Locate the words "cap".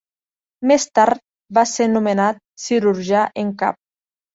3.65-3.85